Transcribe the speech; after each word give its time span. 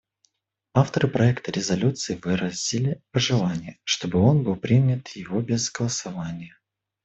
Авторы 0.73 1.07
проекта 1.07 1.51
резолюции 1.51 2.19
выразили 2.23 3.03
пожелание, 3.11 3.77
чтобы 3.83 4.17
он 4.17 4.43
был 4.43 4.55
принят 4.55 5.09
его 5.09 5.41
без 5.43 5.69
голосования. 5.69 6.57